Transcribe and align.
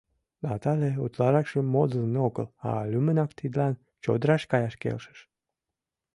Натале 0.43 0.91
утларакшым 1.05 1.65
модылан 1.73 2.15
огыл, 2.27 2.47
а 2.69 2.71
лӱмынак 2.91 3.31
тидлан 3.37 3.73
чодыраш 4.03 4.43
каяш 4.51 4.75
келшыш. 4.81 5.19